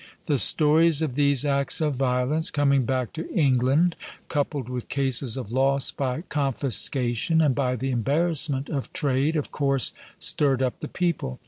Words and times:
The 0.25 0.39
stories 0.39 1.03
of 1.03 1.13
these 1.13 1.45
acts 1.45 1.79
of 1.79 1.95
violence 1.95 2.49
coming 2.49 2.85
back 2.85 3.13
to 3.13 3.31
England, 3.31 3.95
coupled 4.29 4.67
with 4.67 4.89
cases 4.89 5.37
of 5.37 5.51
loss 5.51 5.91
by 5.91 6.21
confiscation 6.21 7.39
and 7.39 7.53
by 7.53 7.75
the 7.75 7.91
embarrassment 7.91 8.67
of 8.67 8.91
trade, 8.93 9.35
of 9.35 9.51
course 9.51 9.93
stirred 10.17 10.63
up 10.63 10.79
the 10.79 10.87
people. 10.87 11.39